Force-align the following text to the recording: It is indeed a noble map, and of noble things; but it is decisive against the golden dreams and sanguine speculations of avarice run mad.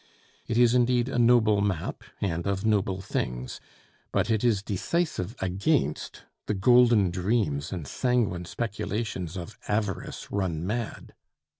It 0.47 0.57
is 0.57 0.73
indeed 0.73 1.09
a 1.09 1.19
noble 1.19 1.61
map, 1.61 2.03
and 2.21 2.47
of 2.47 2.65
noble 2.65 3.01
things; 3.01 3.59
but 4.11 4.31
it 4.31 4.43
is 4.43 4.63
decisive 4.63 5.35
against 5.37 6.23
the 6.47 6.55
golden 6.55 7.11
dreams 7.11 7.71
and 7.71 7.85
sanguine 7.87 8.45
speculations 8.45 9.37
of 9.37 9.59
avarice 9.67 10.31
run 10.31 10.65
mad. 10.65 11.13